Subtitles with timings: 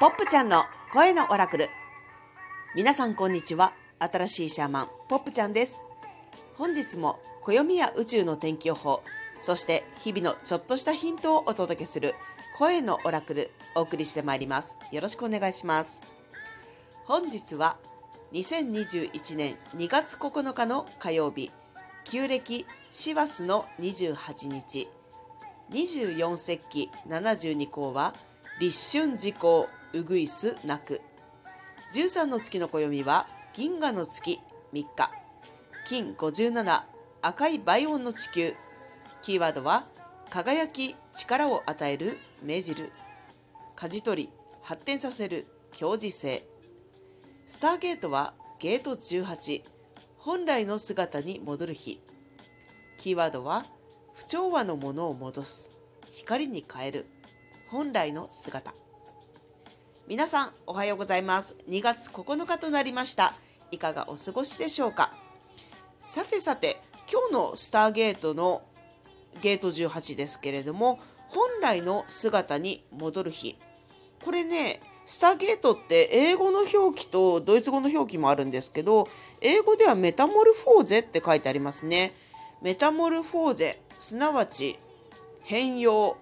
[0.00, 1.66] ポップちゃんの声のオラクル。
[2.76, 3.74] 皆さんこんにちは。
[3.98, 5.80] 新しいシャーマン、ポップちゃんです。
[6.56, 9.02] 本日も暦や宇宙の天気予報、
[9.40, 12.14] そして日々のちょっとしたヒントをお届けする
[12.56, 14.76] 声のオラクル、お送りしてまいります。
[14.92, 16.00] よろしくお願いします。
[17.04, 17.76] 本日は
[18.32, 21.50] 2021年2月9日の火曜日、
[22.04, 24.88] 旧暦師走の28日、
[25.72, 28.12] 24節気72項は
[28.60, 31.00] 立春時効うぐいす泣く。
[31.94, 34.38] 13の月の暦は銀河の月
[34.72, 35.10] 3日。
[35.86, 36.82] 金57
[37.22, 38.54] 赤い倍音の地球。
[39.22, 39.86] キーワードは
[40.30, 42.92] 輝き力を与える命じる
[43.76, 44.30] 舵取り
[44.62, 45.46] 発展させる
[45.80, 46.46] 表示性。
[47.46, 49.62] スターゲートはゲート18
[50.18, 52.00] 本来の姿に戻る日。
[52.98, 53.64] キーワードは
[54.14, 55.70] 不調和のものを戻す。
[56.12, 57.06] 光に変える。
[57.70, 58.74] 本来の姿。
[60.08, 61.54] 皆さんおはようございます。
[61.68, 63.34] 2月9日となりました。
[63.70, 65.12] いかがお過ごしでしょうか？
[66.00, 66.78] さてさて
[67.12, 68.62] 今日のスターゲートの
[69.42, 70.98] ゲート18ですけれども
[71.28, 73.54] 本来の姿に戻る日。
[74.24, 79.06] これねスターゲートって英語の表記とドイツ語の表記もあるんですけど
[79.42, 82.14] 英語ではメタモルフォーゼって書いてありますね。
[82.62, 84.78] メタモルフォーゼすなわち
[85.42, 86.16] 変容。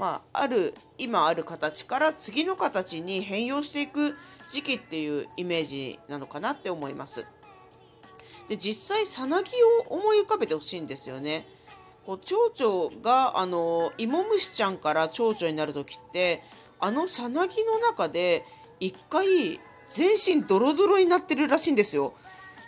[0.00, 4.16] まあ、ある今ある形から次の形に変容していく
[4.48, 7.26] 時期っていうイメージなのかなって思います。
[8.48, 9.50] で実際さなぎ
[9.90, 11.46] を思い浮かべてほしいんですよね。
[12.06, 16.42] こう蝶々があの芋虫ちゃんから蝶々になる時って
[16.78, 18.42] あのさなぎの中で
[18.80, 22.14] 一回全身ドロドロになってるらしいんですよ。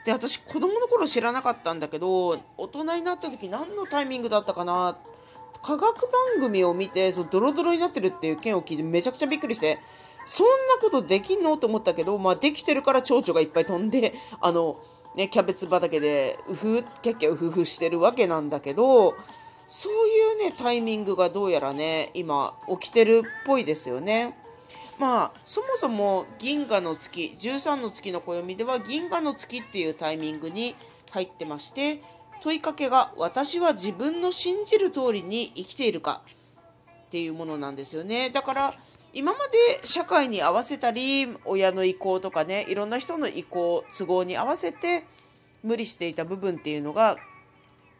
[0.05, 4.99] で私子供の頃知らなかったんだけど大人になった時何のタイミングだったかな
[5.63, 9.79] 科学番組を見てそのドロドロになってるっていう件を聞いてめちゃくちゃびっくりして
[10.27, 11.57] そんなことできんの？
[11.57, 14.77] と思ったけど、まあ、できてるから蝶々がいっぱい飛んであの、
[15.15, 19.17] ね、キャベツ畑でうふキャッキャウフフしてるわけなんだけど
[19.69, 24.37] そういうねタイミングがどうやらね今起きてるっぽいですよね。
[24.99, 30.77] まあそもそも銀河の月13の月の暦では銀河の月っていうタイミングに
[31.11, 32.03] 入ってまして
[32.43, 36.23] 問いかけが私は自分の信じる通りに生きているか。
[37.07, 38.31] っていうものなんですよね。
[38.31, 38.75] だから
[39.13, 45.05] 今まで社会に合わせたり親の意向とかねいろんな人の意向都合に合わせて
[45.63, 47.19] 無理していた部分っていうのが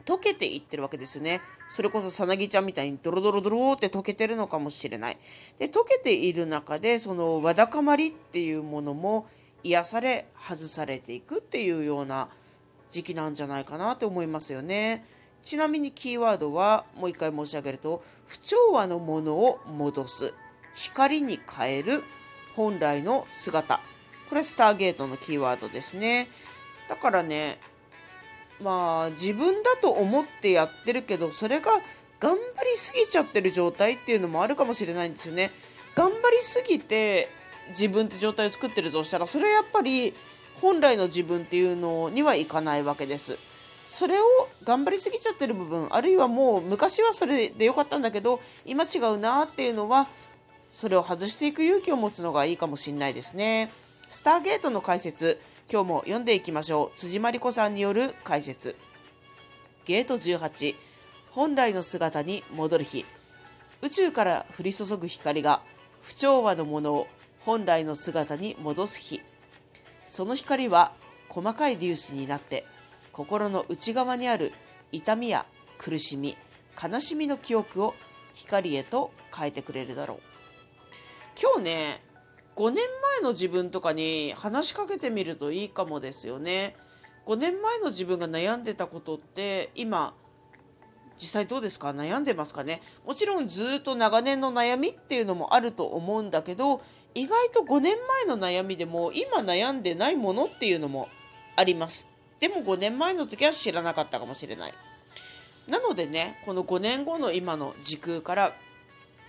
[0.07, 1.43] 溶けていってるわけですよね。
[1.69, 5.19] それこそさなぎちゃんみたいにドロドロドロって溶けてるのかもしれない。
[5.59, 9.27] で溶けている中でそのわだかまりっていうものも
[9.63, 12.31] 癒され外されていくっていうような
[12.93, 15.05] 時期なんじゃないかなって思いますよね。
[15.43, 20.35] ちなみにキーワードはもう一回申し上げると不調和のものを戻す。
[20.75, 22.05] 光に変える
[22.55, 23.81] 本来の姿。
[24.29, 26.29] これスターゲートのキーワードですね。
[26.89, 27.59] だからね
[28.63, 31.73] まあ自分だと思ってやってるけどそれが
[32.21, 35.51] 頑張りすぎちゃってる状態っていうのもあるかもしれないんですよね。
[35.97, 37.29] 頑張りすぎて
[37.71, 40.15] 自分って状態を作ってるとしたらそれはやっぱり
[40.63, 43.37] 本来の自分っていうのにはいかないわけです。
[43.89, 44.25] それを
[44.65, 50.07] 頑張りすぎちゃってる部分あるいはもう昔はそれで良かったんだけど今違うなっていうのは
[50.71, 53.71] それを外していく勇気を持つのがいいかもしれないですね。
[54.09, 55.41] スターゲートの解説
[55.71, 58.77] 今日も読んでいきましょう辻真理子さんによる解説
[59.85, 60.75] ゲート18
[61.33, 63.05] 本来の姿に戻る日
[63.81, 65.63] 宇宙から降り注ぐ光が
[66.03, 67.07] 不調和のものを
[67.41, 69.23] 本来の姿に戻す日
[70.13, 70.93] その光は
[71.31, 72.67] 細かい粒子になって
[73.13, 74.53] 心の内側にある
[74.93, 75.47] 痛みや
[75.79, 76.37] 苦しみ
[76.81, 77.95] 悲しみの記憶を
[78.35, 80.19] 光へと変えてくれるだろう。
[81.43, 82.03] 今日ね
[82.57, 82.85] 5年
[83.21, 86.77] 前の自分とかに話しかけてみるといいかもですよね。
[87.25, 90.13] 5年前の自分が悩んでたことって今
[91.19, 91.89] 実際どうですか？
[91.89, 92.83] 悩んでますかね？
[93.07, 96.83] もちろんずっと長年の悩みっていうのもあると思うんだけど
[97.15, 101.09] 意外と5年前の悩みでも今悩んでないものっていうのも
[101.57, 102.09] あります。
[102.41, 104.73] でも5年前の時は知らなかったかもしれない。
[105.69, 108.53] なのでねこの5年後の今の時空から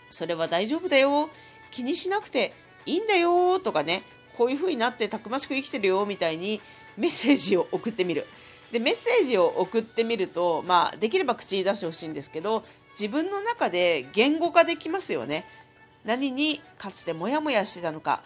[0.10, 1.30] それは大丈夫だよ。
[1.72, 2.54] 気にしなくて
[2.86, 3.60] いいんだよ。
[3.60, 4.04] とかね
[4.38, 6.62] こういう風になってたくましく生きてるよみたいに
[6.98, 8.26] メッセージを送ってみる。
[8.72, 12.64] でメッセージを送ってみるとまあできれば口に出してほしいんですけど
[13.00, 15.46] 自分の中で言語化できますよね。
[16.06, 18.22] 何にかつてモヤモヤしてたのか。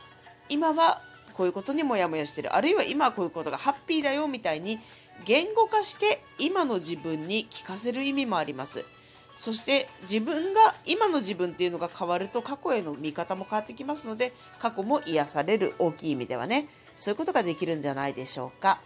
[0.50, 1.02] 今は
[1.34, 2.56] こういうことにモヤモヤしてる。
[2.56, 4.80] あるいは今はこういうことがハッピーだよみたいに
[5.26, 8.84] 言語化して今の自分に聞かせる意味もあります。
[9.36, 15.76] そして自分が今の自分っていうのが変わると過去への見方も変わってきますので過去も癒される。
[15.78, 16.68] 大きい意味ではね。
[16.96, 18.80] そういうことができるんじゃないでしょうか。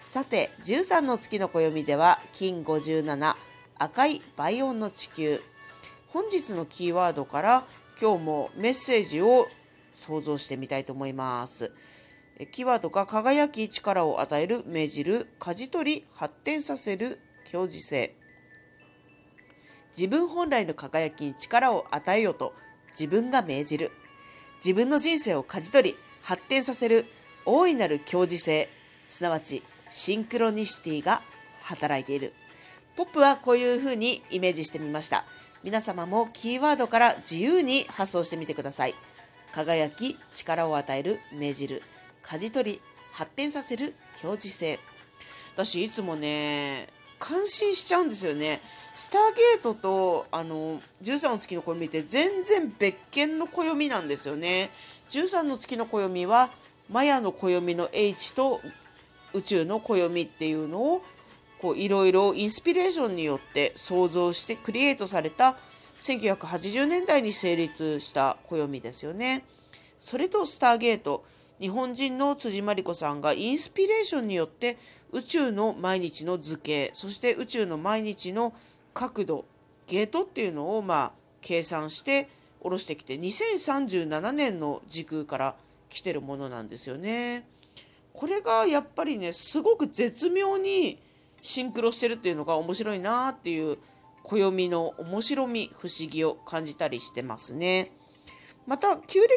[0.00, 3.34] さて13の月の暦では金57
[3.78, 5.40] 赤い倍音の地球。
[6.08, 7.64] 本日のキーワードから
[8.00, 9.46] 今日もメッセージを
[9.94, 11.72] 想像してみたいと思います。
[12.50, 17.20] キーワードが輝き力を与える命じる舵取り発展させる
[17.52, 18.16] 表示性。
[19.96, 22.52] 自分本来の輝きに力を与えようと
[22.90, 23.92] 自分が命じる。
[24.56, 27.04] 自分の人生を舵取り発展させる
[27.46, 28.68] 大いなる強示性。
[29.06, 31.22] すなわちシンクロニシティが
[31.62, 32.32] 働いている。
[32.96, 35.24] ポップはこういうふうにイメージしてみました。
[35.64, 38.94] 皆様もキーワードから自由に発想してみてください。
[39.52, 41.82] 輝き力を与える命じる
[42.22, 42.80] 舵取り
[43.12, 44.78] 発展させる表示性
[45.54, 46.88] 私いつもね
[47.20, 48.60] 感心しちゃうんですよね。
[48.94, 54.70] スターゲートとあの13の月の暦って全然別件の暦なんですよね。
[55.10, 56.50] 13の月の暦は
[56.90, 58.60] マヤの暦の H と
[59.32, 61.02] 宇宙の暦っていうのを
[61.64, 65.56] こういろいろインスピレーションによって想像してクリエイトされた
[66.02, 69.46] 1980年代に成立した暦ですよね。
[69.98, 71.24] それとスターゲート
[71.58, 74.76] 日本人の辻真理子さんがインスピレーションによって
[75.10, 78.52] 宇宙の毎日の図形そして宇宙の毎日の
[78.92, 79.46] 角度
[79.86, 82.28] ゲートっていうのをまあ計算して
[82.60, 85.56] 下ろしてきて2037年の時空から
[85.88, 87.48] 来てるものなんですよね。
[88.12, 90.98] これがやっぱりねすごく絶妙に
[91.44, 93.76] シンクロしてるっていうのが面白いなっていう
[94.22, 97.90] 暦の面白み不思議を感じたりしてますね。
[98.66, 99.28] また旧暦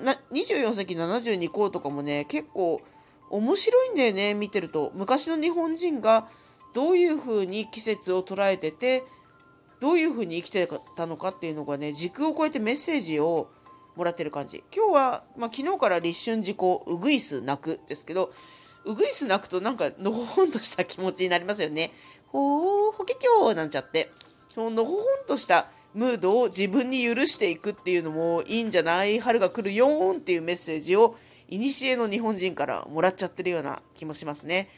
[0.00, 2.80] の24世紀72項とかもね結構
[3.30, 6.28] 面白いんだよね見てると昔の日本人が
[6.72, 9.02] どういう風に季節を捉えてて
[9.80, 13.50] どういう風に生きてたのかっていうのがね時空を超えてメッセージを
[13.96, 18.32] もらってる感じ今日は、まあ、昨日から立春時効うぐいす泣くですけど
[18.86, 21.90] うぐいす泣くとなんかのほほんとした気持ちになりますよね
[22.28, 24.10] ほーほけきょーなんちゃって
[24.48, 31.16] そののほほんとしたムードを自分に許していくっていうのもいいんじゃない春が来るよーんっていうメッセージを
[31.48, 34.68] 古の日本人からもらっちゃってるような気もしますね。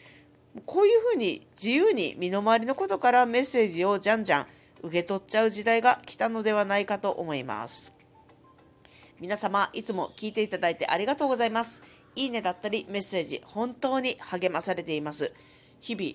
[0.66, 4.46] こういうふうに自由に身の回りのことからメッセージをじゃんじゃん
[4.82, 7.92] 受け取っちゃう時代が来たのではないかと思います。
[9.20, 11.82] 皆様いつも聞いていただいてありがとうございます。
[12.16, 15.32] いいねだったりメッセージ本当に励まされています。
[15.80, 16.12] 日々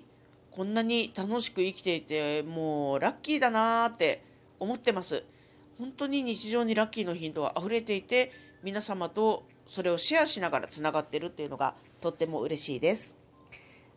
[0.52, 4.24] こんなに楽しく生きていてもうラッキーだなーって
[4.60, 5.24] 思ってます。
[5.80, 8.32] 本当に日常にラッキーのヒントは溢れていて
[8.62, 13.16] 皆様とそれをシェアしながらつながってるっていうのがとっても嬉しいです。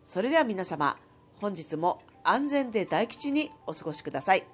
[0.05, 0.97] それでは皆様
[1.41, 4.45] 本日も安全で大吉にお過ごしください。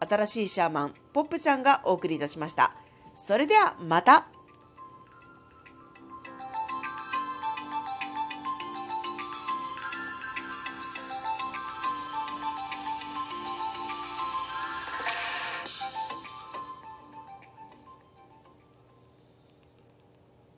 [0.00, 2.74] 新しいシャーマンポップちゃんがお送りいたしました。
[3.14, 4.28] それではまた